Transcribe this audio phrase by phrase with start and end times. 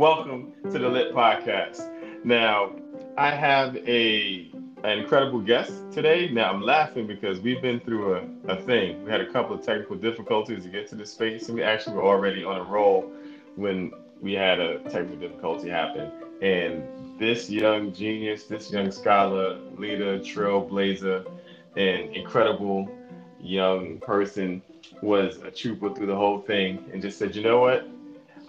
[0.00, 1.86] welcome to the Lit Podcast.
[2.24, 2.74] Now,
[3.18, 4.50] I have a
[4.82, 6.30] an incredible guest today.
[6.32, 9.04] Now, I'm laughing because we've been through a, a thing.
[9.04, 11.96] We had a couple of technical difficulties to get to this space, and we actually
[11.96, 13.12] were already on a roll
[13.56, 13.92] when
[14.22, 16.10] we had a technical difficulty happen.
[16.40, 16.82] And
[17.18, 21.30] this young genius, this young scholar, leader, trailblazer,
[21.76, 22.90] and incredible
[23.38, 24.62] young person
[25.02, 27.86] was a trooper through the whole thing and just said, you know what?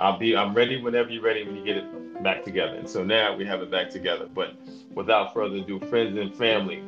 [0.02, 2.76] I'll be I'm ready whenever you're ready when you get it back together.
[2.76, 4.28] And so now we have it back together.
[4.34, 4.56] But
[4.96, 6.84] without further ado, friends and family,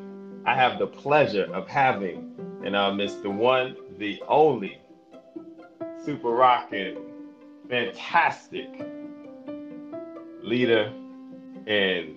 [0.46, 4.80] I have the pleasure of having, and I'll miss the one, the only
[6.04, 6.98] super rocking,
[7.70, 8.68] fantastic
[10.42, 10.92] leader
[11.68, 12.16] and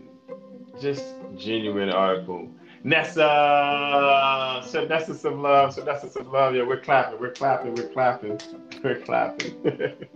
[0.80, 1.04] just
[1.36, 2.50] genuine article
[2.86, 6.54] Nessa, so Nessa some love, so Nessa some love.
[6.54, 8.40] Yeah, we're clapping, we're clapping, we're clapping,
[8.84, 10.06] we're clapping.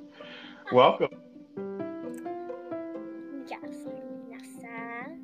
[0.72, 1.08] Welcome.
[3.48, 3.60] Yes,
[4.28, 5.16] Nessa.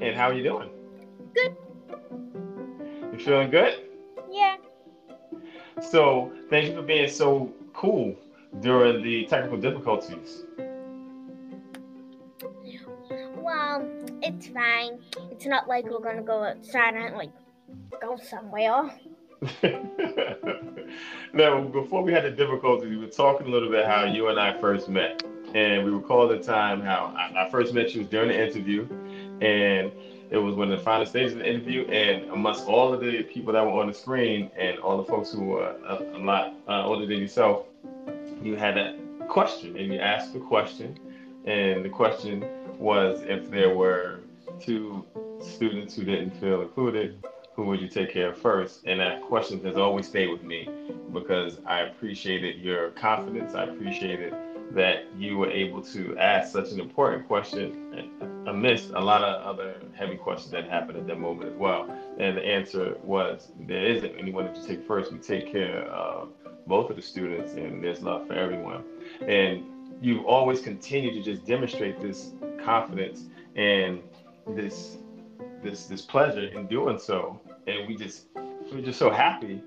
[0.00, 0.70] And how are you doing?
[1.34, 1.54] Good.
[3.12, 3.74] You feeling good?
[4.30, 4.56] Yeah.
[5.82, 8.16] So thank you for being so cool
[8.60, 10.44] during the technical difficulties.
[13.36, 13.86] Well,
[14.22, 14.98] it's fine.
[15.30, 17.32] It's not like we're gonna go outside and like
[18.00, 18.90] go somewhere.
[21.32, 24.38] now, before we had the difficulties, we were talking a little bit how you and
[24.38, 25.22] I first met,
[25.54, 28.86] and we recall the time how I, I first met you was during the interview,
[29.40, 29.92] and
[30.30, 33.52] it was when the final stages of the interview, and amongst all of the people
[33.52, 36.84] that were on the screen and all the folks who were a, a lot uh,
[36.84, 37.66] older than yourself,
[38.42, 40.98] you had a question, and you asked the question,
[41.44, 42.44] and the question
[42.78, 44.18] was if there were
[44.60, 45.04] two
[45.40, 47.24] students who didn't feel included,
[47.58, 48.84] who would you take care of first?
[48.86, 50.68] And that question has always stayed with me
[51.12, 53.56] because I appreciated your confidence.
[53.56, 54.32] I appreciated
[54.70, 59.74] that you were able to ask such an important question amidst a lot of other
[59.92, 61.90] heavy questions that happened at that moment as well.
[62.20, 65.10] And the answer was there isn't anyone that you take first.
[65.12, 66.28] We take care of
[66.68, 68.84] both of the students, and there's love for everyone.
[69.26, 69.64] And
[70.00, 73.24] you always continue to just demonstrate this confidence
[73.56, 74.00] and
[74.46, 74.98] this
[75.62, 78.26] this this pleasure in doing so and we just
[78.72, 79.62] we're just so happy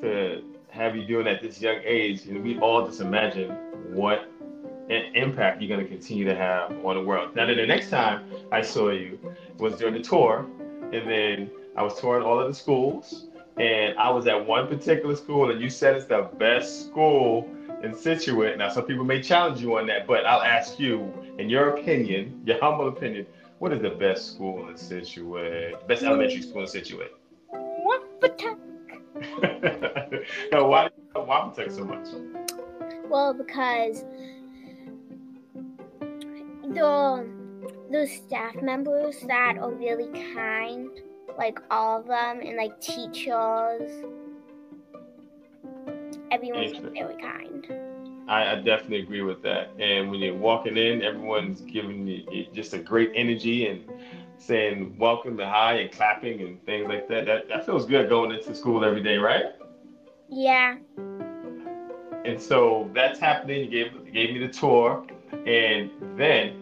[0.00, 3.50] to have you doing at this young age and we all just imagine
[3.94, 4.28] what
[4.90, 7.90] an impact you're going to continue to have on the world now then the next
[7.90, 9.18] time i saw you
[9.58, 10.46] was during the tour
[10.92, 15.14] and then i was touring all of the schools and i was at one particular
[15.14, 17.48] school and you said it's the best school
[17.82, 18.56] in Scituate.
[18.56, 22.40] Now, some people may challenge you on that, but I'll ask you, in your opinion,
[22.46, 23.26] your humble opinion,
[23.58, 25.86] what is the best school in Scituate?
[25.86, 27.12] Best elementary school in Scituate?
[28.24, 28.58] Wampatuck.
[30.52, 32.08] now, why Wampatuck so much?
[33.08, 34.04] Well, because
[36.00, 37.28] the
[37.90, 40.90] the staff members that are really kind,
[41.38, 44.04] like all of them, and like teachers,
[46.30, 47.66] everyone's very kind.
[48.26, 49.70] I, I, definitely agree with that.
[49.78, 53.84] And when you're walking in, everyone's giving you just a great energy and
[54.38, 57.26] saying welcome and hi and clapping and things like that.
[57.26, 59.46] That that feels good going into school every day, right?
[60.28, 60.76] Yeah.
[62.24, 63.70] And so that's happening.
[63.70, 65.06] You gave gave me the tour,
[65.46, 66.60] and then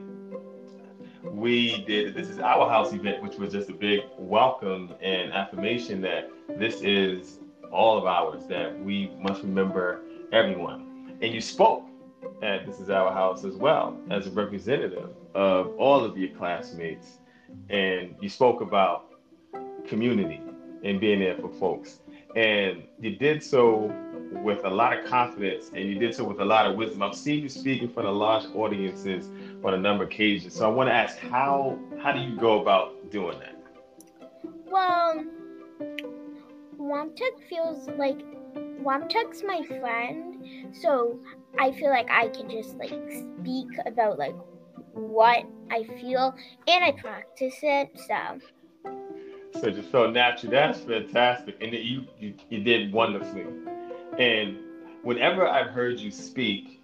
[1.24, 6.00] we did this is our house event, which was just a big welcome and affirmation
[6.02, 7.38] that this is
[7.70, 8.46] all of ours.
[8.48, 10.02] That we must remember
[10.32, 11.86] everyone and you spoke
[12.42, 17.18] at This Is Our House as well as a representative of all of your classmates.
[17.68, 19.12] And you spoke about
[19.86, 20.40] community
[20.84, 22.00] and being there for folks.
[22.36, 23.94] And you did so
[24.42, 27.02] with a lot of confidence and you did so with a lot of wisdom.
[27.02, 29.28] I've seen you speak in front of large audiences
[29.64, 30.54] on a number of occasions.
[30.54, 33.56] So I want to ask how how do you go about doing that?
[34.66, 35.24] Well,
[36.78, 38.18] Wampatuck feels like
[38.82, 41.18] Wampatuck's my friend, so
[41.58, 44.34] I feel like I can just like speak about like
[44.94, 46.34] what I feel
[46.68, 47.90] and I practice it.
[48.06, 48.38] So.
[49.60, 50.52] So just felt natural.
[50.52, 53.44] That's fantastic, and you, you you did wonderfully.
[54.18, 54.58] And
[55.02, 56.82] whenever I've heard you speak,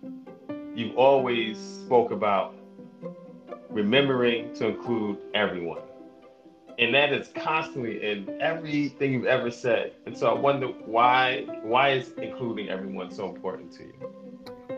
[0.74, 2.54] you've always spoke about
[3.70, 5.82] remembering to include everyone
[6.78, 9.92] and that is constantly in everything you've ever said.
[10.06, 14.14] And so I wonder why why is including everyone so important to you?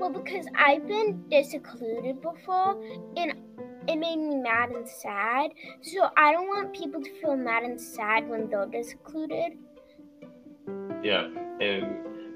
[0.01, 2.83] Well, because I've been discluded before,
[3.17, 3.35] and
[3.91, 5.51] it made me mad and sad.
[5.83, 9.59] So I don't want people to feel mad and sad when they're discluded.
[11.03, 11.29] Yeah,
[11.61, 11.87] and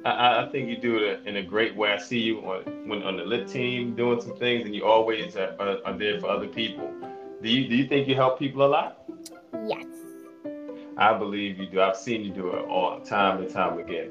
[0.04, 1.92] I, I, think you do it in a great way.
[1.92, 5.36] I see you on when on the lit team doing some things, and you always
[5.36, 6.90] are, are, are there for other people.
[7.42, 9.04] Do you do you think you help people a lot?
[9.66, 9.84] Yes.
[10.96, 11.80] I believe you do.
[11.80, 14.10] I've seen you do it all time and time again.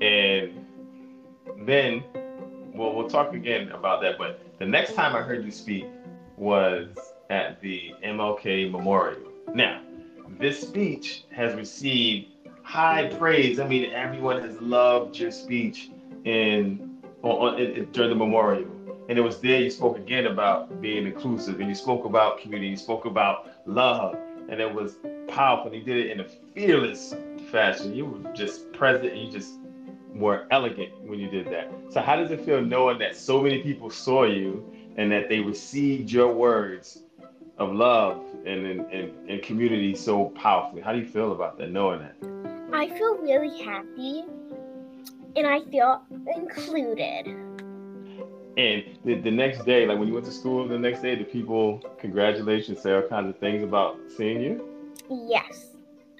[0.00, 2.02] And then
[2.74, 4.16] well, we'll talk again about that.
[4.18, 5.84] But the next time I heard you speak
[6.42, 6.88] was
[7.30, 9.30] at the MLK Memorial.
[9.54, 9.80] Now,
[10.40, 12.32] this speech has received
[12.64, 13.60] high praise.
[13.60, 15.90] I mean, everyone has loved your speech
[16.24, 18.68] in, on, in, during the memorial.
[19.08, 22.70] And it was there you spoke again about being inclusive, and you spoke about community,
[22.70, 24.16] you spoke about love,
[24.48, 24.96] and it was
[25.28, 25.70] powerful.
[25.72, 27.14] And you did it in a fearless
[27.50, 27.94] fashion.
[27.94, 29.54] You were just present, and you just
[30.12, 31.70] were elegant when you did that.
[31.90, 34.64] So, how does it feel knowing that so many people saw you
[34.96, 37.02] and that they received your words
[37.58, 40.82] of love and, and, and community so powerfully?
[40.82, 42.16] How do you feel about that, knowing that?
[42.74, 44.24] I feel really happy
[45.36, 46.02] and I feel
[46.34, 47.26] included.
[48.56, 51.30] And the, the next day, like when you went to school the next day, did
[51.30, 54.92] people congratulations say all kinds of things about seeing you?
[55.08, 55.68] Yes,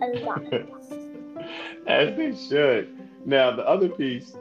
[0.01, 0.43] a lot.
[1.87, 2.99] As they should.
[3.27, 4.35] Now, the other piece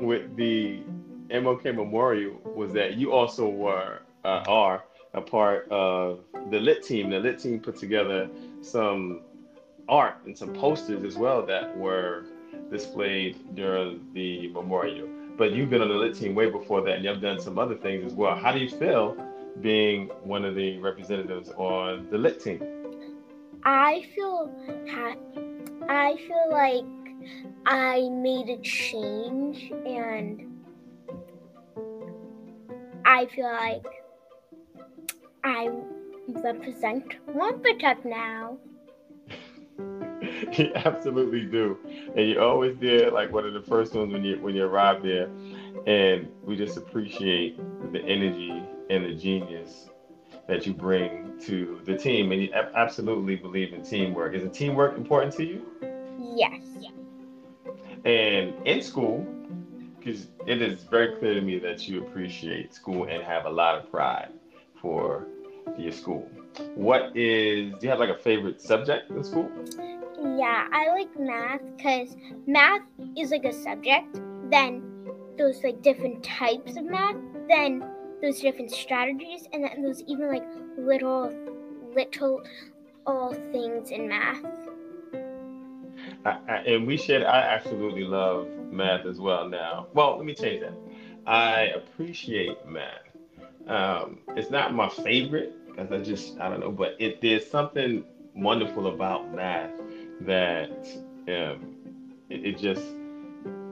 [0.00, 0.82] with the
[1.30, 4.84] MLK Memorial was that you also were uh, are
[5.14, 6.20] a part of
[6.50, 7.10] the lit team.
[7.10, 8.28] The lit team put together
[8.60, 9.22] some
[9.88, 12.24] art and some posters as well that were
[12.70, 15.08] displayed during the memorial.
[15.36, 17.74] But you've been on the lit team way before that, and you've done some other
[17.74, 18.34] things as well.
[18.36, 19.16] How do you feel
[19.60, 22.62] being one of the representatives on the lit team?
[23.64, 24.50] I feel
[24.88, 25.40] happy.
[25.88, 26.84] I feel like
[27.66, 30.55] I made a change and
[33.06, 33.86] I feel like
[35.44, 35.70] I
[36.26, 38.58] represent Wampatuck now.
[40.58, 41.78] you absolutely do,
[42.16, 45.04] and you always did like one of the first ones when you when you arrived
[45.04, 45.30] there,
[45.86, 47.56] and we just appreciate
[47.92, 48.60] the energy
[48.90, 49.88] and the genius
[50.48, 54.34] that you bring to the team, and you absolutely believe in teamwork.
[54.34, 55.64] Is teamwork important to you?
[56.34, 56.60] Yes.
[58.04, 59.26] And in school,
[60.06, 63.76] because it is very clear to me that you appreciate school and have a lot
[63.76, 64.30] of pride
[64.80, 65.26] for
[65.76, 66.30] your school.
[66.76, 69.50] What is, do you have like a favorite subject in school?
[70.38, 72.16] Yeah, I like math because
[72.46, 72.82] math
[73.16, 74.80] is like a subject, then
[75.36, 77.16] those like different types of math,
[77.48, 77.84] then
[78.22, 80.46] those different strategies, and then those even like
[80.78, 81.32] little,
[81.96, 82.42] little,
[83.06, 84.40] all things in math.
[86.26, 87.22] I, and we should.
[87.22, 89.86] I absolutely love math as well now.
[89.94, 90.74] Well, let me change that.
[91.26, 93.00] I appreciate math.
[93.68, 98.04] Um, it's not my favorite because I just I don't know, but it there's something
[98.34, 99.70] wonderful about math
[100.22, 100.70] that
[101.28, 101.74] um,
[102.28, 102.82] it, it, just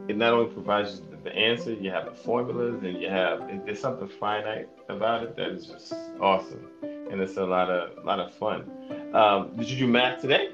[0.08, 3.64] it not only provides you the answer, you have the formulas, and you have it,
[3.64, 8.20] there's something finite about it that is just awesome, and it's a lot of lot
[8.20, 8.70] of fun.
[9.12, 10.50] Um, did you do math today?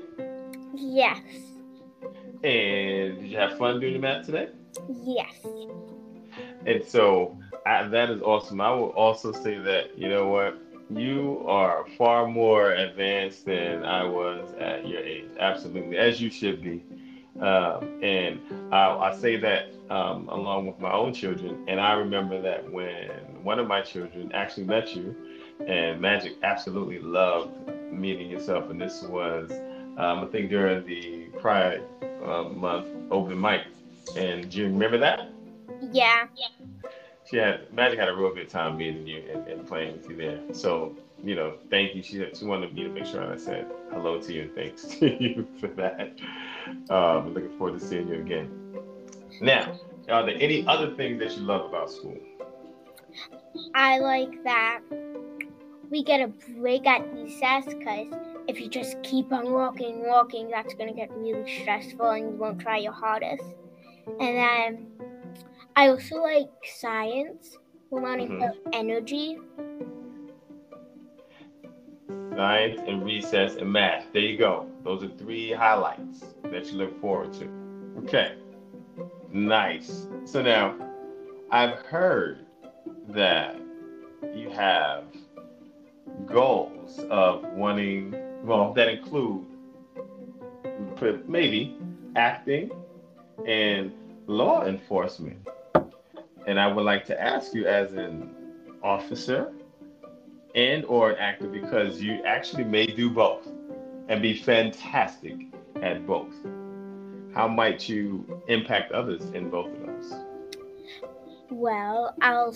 [0.75, 1.50] Yes.
[2.43, 4.49] And did you have fun doing the math today?
[4.89, 5.35] Yes.
[6.67, 8.61] And so I, that is awesome.
[8.61, 10.59] I will also say that, you know what?
[10.91, 15.29] You are far more advanced than I was at your age.
[15.39, 16.83] Absolutely, as you should be.
[17.41, 18.41] Um, and
[18.73, 21.65] I, I, say that um, along with my own children.
[21.69, 23.09] And I remember that when
[23.43, 25.15] one of my children actually met you,
[25.67, 27.51] and Magic absolutely loved
[27.93, 28.69] meeting yourself.
[28.71, 29.51] And this was,
[29.97, 31.83] um, I think, during the Pride
[32.25, 33.63] uh, month open mic.
[34.17, 35.31] And do you remember that?
[35.93, 36.27] Yeah.
[37.29, 40.17] She had Magic had a real good time meeting you and, and playing with you
[40.17, 40.41] there.
[40.53, 42.03] So you know, thank you.
[42.03, 45.23] She she wanted me to make sure I said hello to you and thanks to
[45.23, 46.19] you for that.
[46.89, 48.51] Um, looking forward to seeing you again.
[49.41, 52.19] Now, are there any other things that you love about school?
[53.75, 54.81] I like that
[55.91, 58.07] we get a break at recess because
[58.49, 62.37] if you just keep on walking, walking, that's going to get really stressful and you
[62.37, 63.45] won't try your hardest.
[64.21, 64.87] And then
[65.77, 67.59] I also like science.
[67.93, 68.43] Learning mm-hmm.
[68.43, 69.37] about energy.
[72.37, 74.05] Science and recess and math.
[74.13, 74.69] There you go.
[74.85, 77.49] Those are three highlights that you look forward to.
[78.05, 78.37] Okay.
[79.33, 80.07] Nice.
[80.25, 80.77] So now,
[81.51, 82.47] I've heard
[83.09, 83.57] that
[84.37, 85.05] you have
[86.27, 89.47] goals of wanting, well, that include
[91.27, 91.77] maybe
[92.17, 92.71] acting
[93.47, 93.93] and
[94.27, 95.49] law enforcement.
[96.47, 98.31] And I would like to ask you as an
[98.83, 99.53] officer
[100.55, 103.47] and or an actor because you actually may do both
[104.09, 105.37] and be fantastic
[105.83, 106.35] at both.
[107.35, 110.15] how might you impact others in both of those?
[111.51, 112.55] Well, I'll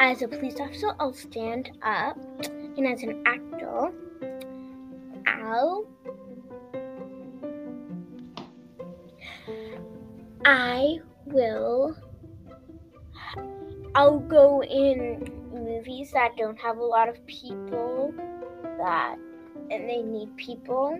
[0.00, 2.16] as a police officer, I'll stand up,
[2.76, 3.90] and as an actor,
[10.44, 11.96] I will
[13.94, 18.12] I'll go in movies that don't have a lot of people
[18.62, 19.16] that
[19.70, 20.98] and they need people.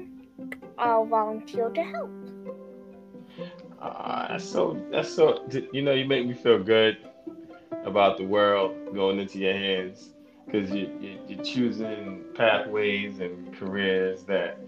[0.78, 2.10] I'll volunteer to help.
[3.80, 6.96] Uh, that's so that's so you know you make me feel good
[7.84, 10.10] about the world going into your hands
[10.50, 14.58] because you, you, you're choosing pathways and careers that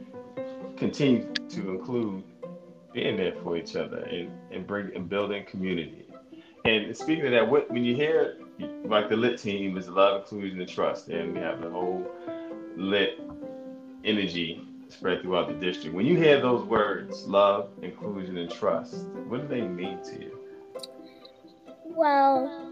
[0.76, 2.22] continue to include
[2.92, 6.04] being there for each other and, and bring and building community.
[6.64, 8.37] And speaking of that, what when you hear
[8.84, 12.06] like the lit team is of inclusion and trust, and we have the whole
[12.76, 13.20] lit
[14.04, 15.94] energy spread throughout the district.
[15.94, 20.38] When you hear those words, love, inclusion, and trust, what do they mean to you?
[21.84, 22.69] Well,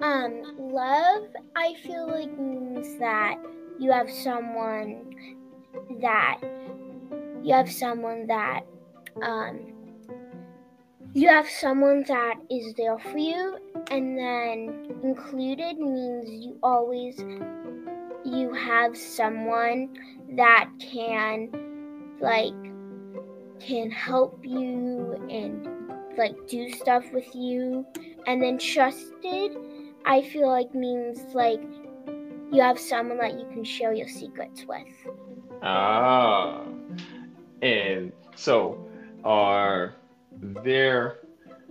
[0.00, 3.36] um, love, I feel like means that
[3.78, 5.04] you have someone
[6.00, 6.38] that
[7.42, 8.62] you have someone that
[9.22, 9.72] um,
[11.12, 13.58] you have someone that is there for you,
[13.90, 17.18] and then included means you always
[18.24, 19.96] you have someone
[20.36, 21.50] that can
[22.20, 22.54] like
[23.60, 25.68] can help you and
[26.16, 27.86] like do stuff with you
[28.26, 29.52] and then trusted
[30.04, 31.62] i feel like means like
[32.52, 34.86] you have someone that you can share your secrets with
[35.62, 36.62] ah
[37.62, 38.78] and so
[39.24, 39.94] are
[40.40, 41.18] there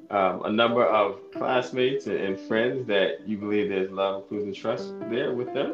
[0.09, 4.93] um, a number of classmates and, and, friends that you believe there's love, inclusion, trust
[5.09, 5.73] there with them?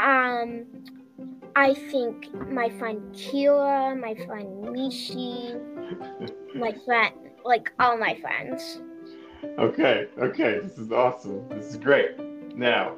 [0.00, 0.64] Um,
[1.56, 5.54] I think my friend Kira, my friend Mishi,
[6.54, 7.14] my friend,
[7.44, 8.80] like all my friends.
[9.58, 11.48] Okay, okay, this is awesome.
[11.48, 12.18] This is great.
[12.56, 12.96] Now,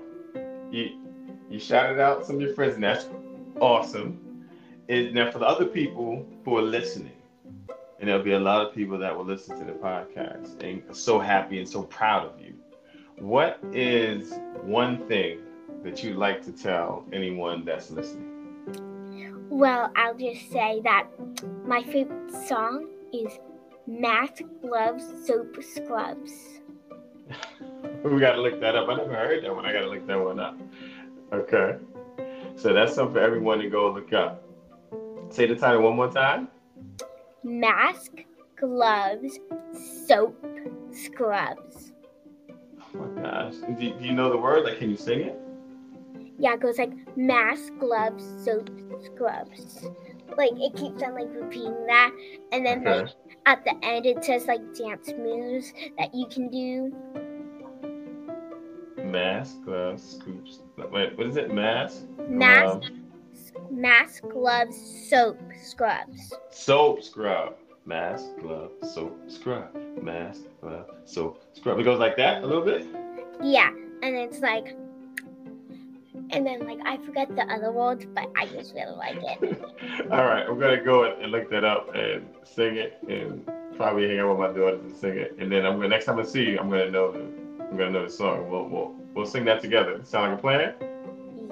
[0.71, 0.99] you
[1.49, 3.09] you shouted out some of your friends, and that's
[3.61, 4.21] awesome.
[4.89, 7.17] Is now for the other people who are listening
[7.99, 11.19] and there'll be a lot of people that will listen to the podcast and so
[11.19, 12.55] happy and so proud of you.
[13.19, 15.41] What is one thing
[15.83, 18.33] that you'd like to tell anyone that's listening?
[19.49, 21.07] Well, I'll just say that
[21.65, 23.39] my favorite song is
[23.87, 26.61] Mask Gloves Soap Scrubs.
[28.05, 28.89] we gotta look that up.
[28.89, 29.65] I never heard that one.
[29.65, 30.59] I gotta look that one up.
[31.33, 31.77] Okay.
[32.57, 34.43] So that's something for everyone to go look up.
[35.31, 36.49] Say the title one more time
[37.45, 38.11] mask,
[38.59, 39.39] gloves,
[40.07, 40.45] soap,
[40.91, 41.93] scrubs.
[42.95, 43.55] Oh my gosh.
[43.55, 44.65] Do, do you know the word?
[44.65, 45.39] Like, can you sing it?
[46.39, 48.71] Yeah, it goes like mask, gloves, soap,
[49.05, 49.87] scrubs.
[50.37, 52.11] Like, it keeps on like repeating that.
[52.53, 53.03] And then, okay.
[53.03, 53.11] like,
[53.47, 56.95] at the end, it says like dance moves that you can do.
[59.03, 60.61] Mask, gloves, scoops.
[60.77, 61.53] Wait, what is it?
[61.53, 62.03] Mask?
[62.29, 62.81] Mask.
[62.81, 62.91] Gloves
[63.71, 64.77] mask, gloves,
[65.09, 66.33] soap, scrubs.
[66.51, 67.55] Soap, scrub.
[67.85, 69.69] Mask, glove, soap, scrub.
[70.03, 71.79] Mask, glove, soap, scrub.
[71.79, 72.87] It goes like that a little bit?
[73.43, 73.71] Yeah.
[74.03, 74.77] And it's like,
[76.31, 79.63] and then like I forget the other words, but I just really like it.
[80.11, 84.19] All right, we're gonna go and look that up and sing it, and probably hang
[84.19, 85.37] out with my daughters and sing it.
[85.39, 87.21] And then I'm gonna next time I see you, I'm gonna know the
[87.65, 88.51] I'm gonna know the song.
[88.51, 90.01] We'll we'll we'll sing that together.
[90.05, 90.75] Sound like a plan?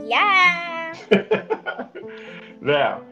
[0.05, 0.95] Yeah.
[2.61, 3.03] now,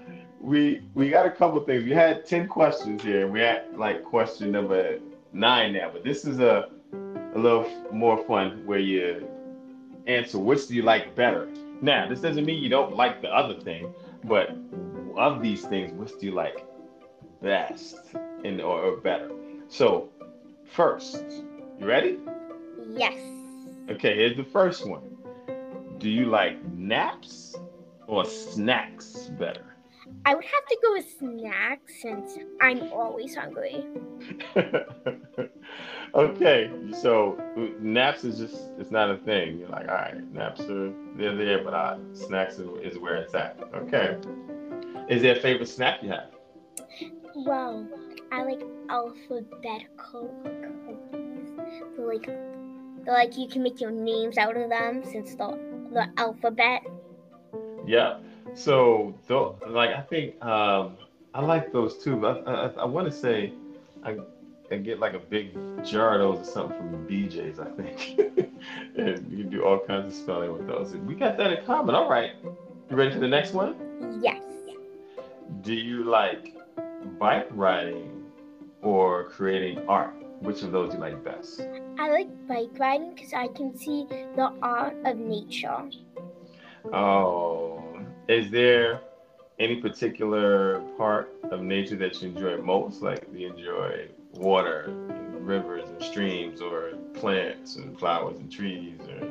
[0.41, 1.85] we we got a couple things.
[1.85, 3.29] We had ten questions here.
[3.29, 4.99] We had like question number
[5.33, 6.71] nine now, but this is a
[7.35, 9.27] a little more fun where you
[10.07, 11.49] answer which do you like better.
[11.81, 13.93] Now, this doesn't mean you don't like the other thing,
[14.25, 14.57] but
[15.17, 16.65] of these things, which do you like
[17.43, 17.97] best
[18.45, 19.31] and or, or better?
[19.69, 20.09] So,
[20.65, 21.25] first,
[21.79, 22.19] you ready?
[22.95, 23.15] Yes.
[23.91, 25.03] Okay, here's the first one.
[25.99, 27.57] Do you like naps
[28.07, 29.72] or snacks better?
[30.25, 33.85] I would have to go with snacks since I'm always hungry.
[36.15, 37.39] okay, so
[37.81, 39.59] naps is just it's not a thing.
[39.59, 43.35] You're like, all right, naps are they're there, but uh, snacks is, is where it's
[43.35, 43.59] at.
[43.75, 44.17] Okay.
[45.09, 46.31] Is there a favorite snack you have?
[47.35, 47.87] Well,
[48.31, 50.31] I like alphabetical
[50.87, 51.49] cookies.
[51.97, 52.29] So like,
[53.07, 55.59] like you can make your names out of them since the
[55.93, 56.83] the alphabet.
[57.87, 58.19] Yeah.
[58.55, 60.97] So, though, like I think um,
[61.35, 62.17] I like those too.
[62.17, 63.53] But I, I, I want to say
[64.05, 64.17] I,
[64.71, 65.55] I get like a big
[65.85, 67.59] jar of those or something from BJ's.
[67.59, 68.19] I think,
[68.97, 70.95] and you can do all kinds of spelling with those.
[70.97, 71.95] We got that in common.
[71.95, 72.33] All right.
[72.91, 74.21] You ready for the next one?
[74.23, 74.43] Yes.
[75.63, 76.55] Do you like
[77.19, 78.25] bike riding
[78.83, 80.15] or creating art?
[80.41, 81.61] Which of those do you like best?
[81.99, 85.89] I like bike riding because I can see the art of nature.
[86.93, 87.82] Oh,
[88.29, 89.01] is there
[89.59, 93.03] any particular part of nature that you enjoy most?
[93.03, 98.99] Like, you enjoy water, and rivers, and streams, or plants and flowers and trees?
[99.01, 99.29] Or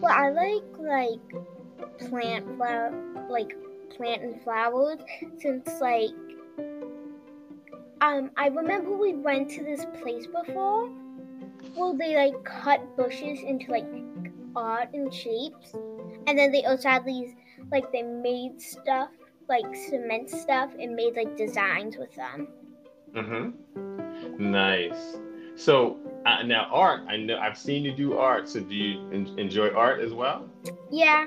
[0.00, 3.56] Well, I like like plant flower, like
[3.96, 4.98] plant and flowers,
[5.38, 6.10] since like
[8.00, 10.88] um I remember we went to this place before
[11.76, 13.86] Well, they like cut bushes into like
[14.56, 15.74] art and shapes,
[16.26, 17.34] and then they also had these
[17.70, 19.10] like they made stuff
[19.48, 22.48] like cement stuff and made like designs with them.
[23.14, 24.50] Mm-hmm.
[24.50, 25.18] Nice.
[25.56, 27.02] So uh, now art.
[27.08, 28.48] I know I've seen you do art.
[28.48, 30.48] So do you en- enjoy art as well?
[30.90, 31.26] Yeah.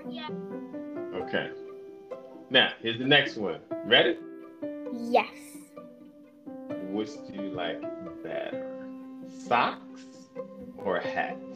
[1.16, 1.52] Okay.
[2.50, 3.60] Now here's the next one.
[3.86, 4.18] Ready?
[4.94, 5.30] Yes.
[6.90, 7.82] Which do you like
[8.24, 8.86] better,
[9.48, 10.04] socks
[10.78, 11.53] or hats?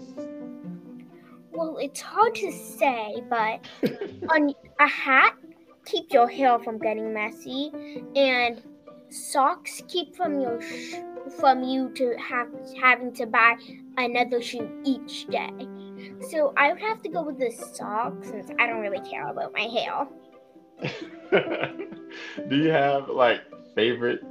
[1.58, 3.66] Well, it's hard to say, but
[4.30, 5.34] on a hat
[5.86, 7.72] keeps your hair from getting messy,
[8.16, 8.62] and
[9.10, 10.98] socks keep from your sh-
[11.40, 12.48] from you to have
[12.80, 13.56] having to buy
[13.98, 15.50] another shoe each day.
[16.30, 19.52] So I would have to go with the socks since I don't really care about
[19.52, 20.08] my hair.
[22.50, 23.42] do you have like
[23.74, 24.22] favorite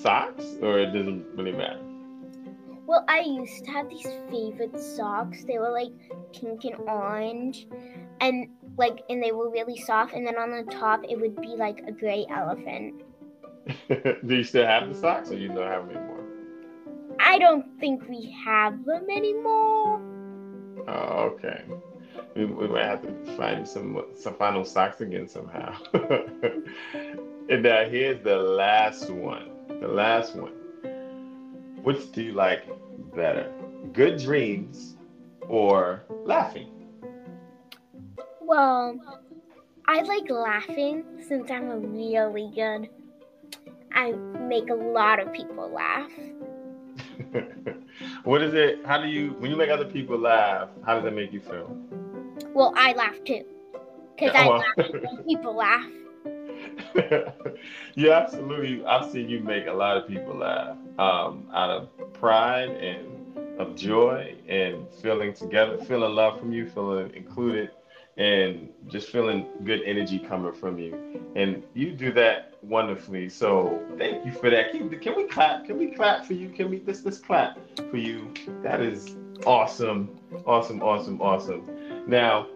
[0.00, 1.91] socks, or it doesn't really matter?
[2.92, 5.44] Well, I used to have these favorite socks.
[5.44, 5.92] They were like
[6.34, 7.66] pink and orange,
[8.20, 10.12] and like and they were really soft.
[10.12, 13.02] And then on the top, it would be like a gray elephant.
[13.88, 16.24] do you still have the socks, or you don't have them anymore?
[17.18, 19.98] I don't think we have them anymore.
[20.86, 21.64] Oh, okay.
[22.36, 25.74] We, we might have to find some some final socks again somehow.
[25.94, 29.48] and now here's the last one.
[29.80, 30.52] The last one.
[31.82, 32.68] Which do you like
[33.14, 33.52] better?
[33.92, 34.96] Good dreams
[35.48, 36.68] or laughing?
[38.40, 38.98] Well,
[39.86, 42.88] I like laughing since I'm a really good.
[43.94, 46.10] I make a lot of people laugh.
[48.24, 48.84] what is it?
[48.84, 50.68] How do you when you make other people laugh?
[50.84, 51.76] How does that make you feel?
[52.54, 53.44] Well, I laugh too,
[54.14, 55.90] because oh, I Oh, laugh when people laugh.
[57.94, 58.84] you absolutely.
[58.84, 63.12] I've seen you make a lot of people laugh um, out of pride and
[63.58, 67.70] of joy and feeling together, feeling love from you, feeling included,
[68.16, 71.22] and just feeling good energy coming from you.
[71.34, 73.28] And you do that wonderfully.
[73.28, 74.72] So thank you for that.
[74.72, 75.64] Can, can we clap?
[75.64, 76.48] Can we clap for you?
[76.50, 77.58] Can we this this clap
[77.90, 78.32] for you?
[78.62, 81.68] That is awesome, awesome, awesome, awesome.
[82.06, 82.48] Now,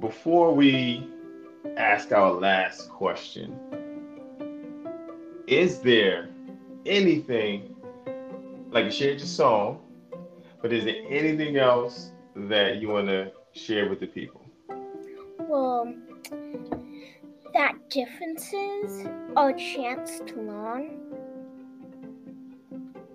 [0.00, 1.08] before we
[1.76, 3.58] ask our last question.
[5.46, 6.30] Is there
[6.86, 7.74] anything,
[8.70, 9.80] like you shared your song,
[10.62, 14.44] but is there anything else that you want to share with the people?
[15.38, 15.92] Well,
[17.52, 19.06] that differences
[19.36, 21.00] are a chance to learn.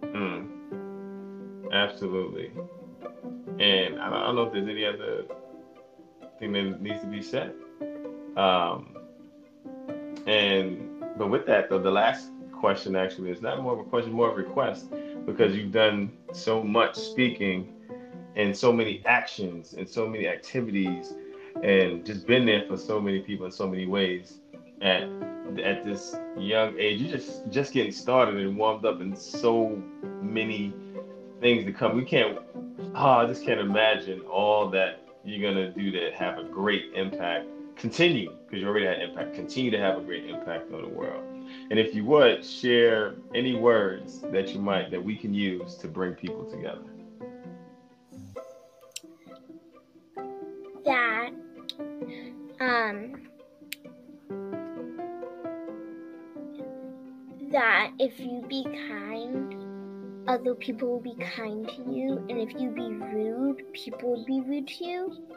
[0.03, 2.51] Mm, absolutely.
[3.59, 5.23] And I don't, I don't know if there's any other
[6.39, 7.53] thing that needs to be said.
[8.37, 8.97] Um,
[10.27, 14.11] and but with that though, the last question actually is not more of a question,
[14.11, 14.87] more of a request
[15.25, 17.73] because you've done so much speaking
[18.35, 21.13] and so many actions and so many activities
[21.63, 24.39] and just been there for so many people in so many ways
[24.81, 25.03] at
[25.63, 27.01] at this young age.
[27.01, 29.81] You just just getting started and warmed up in so
[30.21, 30.73] many
[31.39, 31.95] things to come.
[31.95, 32.39] We can't
[32.95, 37.47] oh, i just can't imagine all that you're to do to have a great impact
[37.75, 41.23] continue because you already had impact continue to have a great impact on the world
[41.69, 45.87] and if you would share any words that you might that we can use to
[45.87, 46.81] bring people together
[50.85, 51.31] That
[52.59, 53.25] um
[57.51, 62.69] that if you be kind, other people will be kind to you, and if you
[62.69, 65.27] be rude, people will be rude to you.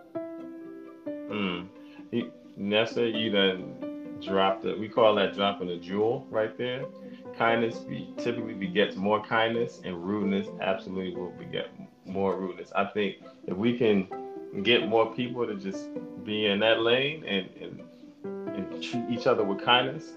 [1.06, 1.68] Mm.
[2.10, 4.78] You, Nessa, you done dropped it.
[4.78, 6.86] We call that dropping a jewel right there.
[7.36, 11.68] Kindness be, typically begets more kindness, and rudeness absolutely will beget
[12.04, 12.72] more rudeness.
[12.74, 13.16] I think
[13.46, 14.08] if we can
[14.62, 15.88] get more people to just
[16.24, 20.12] be in that lane and, and, and treat each other with kindness,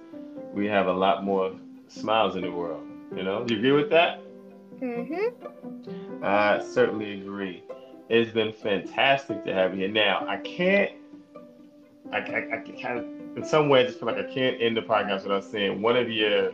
[0.53, 1.53] we have a lot more
[1.87, 2.87] smiles in the world.
[3.15, 4.21] You know, do you agree with that?
[4.79, 6.23] Mm-hmm.
[6.23, 7.63] I certainly agree.
[8.09, 9.89] It's been fantastic to have you here.
[9.89, 10.91] Now, I can't,
[12.11, 13.05] I, I, I kind of,
[13.37, 15.95] in some ways, I just feel like I can't end the podcast without saying one
[15.95, 16.51] of your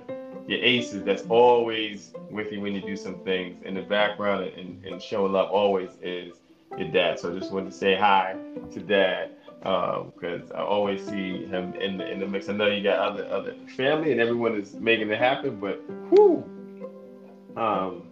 [0.48, 4.84] your aces that's always with you when you do some things in the background and,
[4.86, 6.38] and showing love always is
[6.78, 7.20] your dad.
[7.20, 8.38] So I just wanted to say hi
[8.72, 12.48] to dad because um, I always see him in the in the mix.
[12.48, 16.44] I know you got other other family and everyone is making it happen, but whoo,
[17.58, 18.04] um,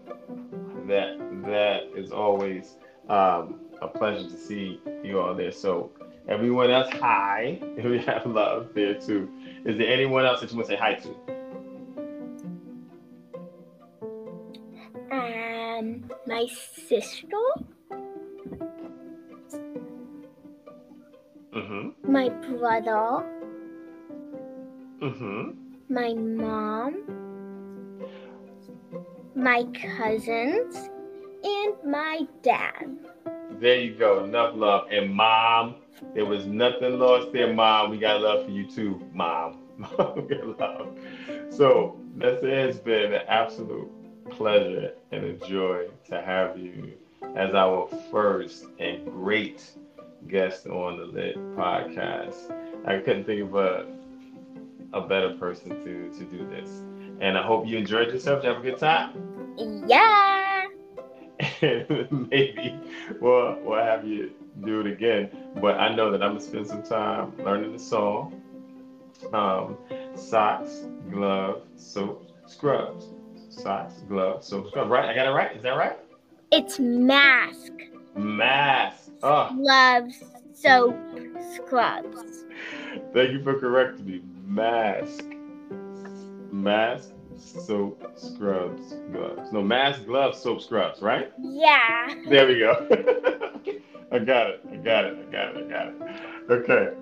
[0.88, 2.75] that that is always
[3.08, 5.51] um, a pleasure to see you all there.
[5.51, 5.91] So
[6.27, 7.59] everyone else, hi.
[7.83, 9.29] We have love there too.
[9.65, 11.09] Is there anyone else that you want to say hi to?
[15.11, 16.47] Um, my
[16.88, 17.27] sister.
[21.53, 22.11] Mm-hmm.
[22.11, 23.25] My brother.
[25.01, 25.51] Mm-hmm.
[25.93, 27.03] My mom.
[29.35, 30.75] My cousins.
[31.43, 32.97] And my dad.
[33.59, 34.23] There you go.
[34.23, 34.87] Enough love.
[34.91, 35.75] And mom,
[36.13, 37.91] there was nothing lost there, mom.
[37.91, 39.59] We got love for you too, mom.
[39.97, 40.97] love.
[41.49, 43.89] So this has been an absolute
[44.29, 46.93] pleasure and a joy to have you
[47.35, 49.71] as our first and great
[50.27, 52.51] guest on the Lit podcast.
[52.85, 53.85] I couldn't think of a
[54.93, 56.69] a better person to to do this.
[57.19, 58.43] And I hope you enjoyed yourself.
[58.43, 59.11] Have a good time?
[59.87, 60.44] Yeah.
[61.61, 62.77] And maybe
[63.21, 64.31] we'll, we'll have you
[64.63, 65.29] do it again.
[65.61, 68.41] But I know that I'm gonna spend some time learning the song.
[69.33, 69.77] Um,
[70.15, 73.05] socks, gloves, soap, scrubs.
[73.49, 74.89] Socks, gloves, soap, scrubs.
[74.89, 75.09] Right?
[75.09, 75.55] I got it right.
[75.55, 75.97] Is that right?
[76.51, 77.71] It's mask,
[78.15, 79.09] Mask.
[79.23, 80.21] Oh, gloves,
[80.53, 80.95] soap,
[81.55, 82.45] scrubs.
[83.13, 84.21] thank you for correcting me.
[84.45, 85.23] Mask.
[86.51, 89.52] Mask, soap, scrubs, gloves.
[89.52, 91.32] No, mask, gloves, soap, scrubs, right?
[91.39, 92.15] Yeah.
[92.28, 92.88] There we go.
[94.12, 94.62] I got it.
[94.71, 95.17] I got it.
[95.28, 95.65] I got it.
[95.65, 95.95] I got it.
[96.50, 96.95] Okay.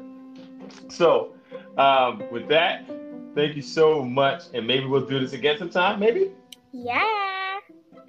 [0.90, 1.34] So,
[1.78, 2.88] um, with that,
[3.36, 4.44] thank you so much.
[4.54, 6.32] And maybe we'll do this again sometime, maybe?
[6.72, 7.60] Yeah.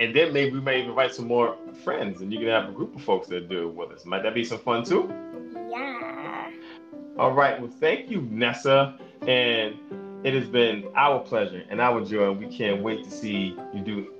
[0.00, 2.72] And then maybe we may even invite some more friends and you can have a
[2.72, 4.04] group of folks that do it with us.
[4.04, 5.12] Might that be some fun too?
[5.70, 6.50] Yeah.
[7.18, 7.60] All right.
[7.60, 8.98] Well, thank you, Nessa.
[9.26, 9.76] And
[10.24, 12.32] it has been our pleasure and our joy.
[12.32, 14.14] We can't wait to see you do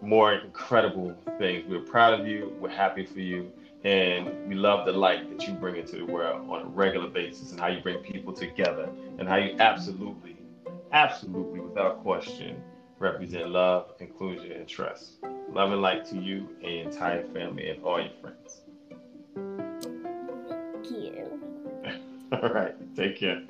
[0.00, 1.64] more incredible things.
[1.68, 2.56] We're proud of you.
[2.60, 3.50] We're happy for you.
[3.84, 7.50] And we love the light that you bring into the world on a regular basis
[7.50, 10.36] and how you bring people together and how you absolutely,
[10.92, 12.62] absolutely, without question,
[13.00, 15.14] represent love, inclusion, and trust.
[15.50, 18.60] Love and light to you and your entire family and all your friends.
[20.46, 21.40] Thank you.
[22.32, 22.74] All right.
[22.96, 23.42] Take care.